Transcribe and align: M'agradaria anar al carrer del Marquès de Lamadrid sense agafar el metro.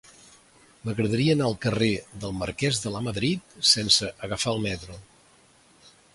M'agradaria 0.87 1.35
anar 1.37 1.49
al 1.49 1.57
carrer 1.65 1.91
del 2.23 2.33
Marquès 2.39 2.81
de 2.87 2.95
Lamadrid 2.95 3.55
sense 3.75 4.11
agafar 4.31 4.57
el 4.59 4.65
metro. 4.69 4.99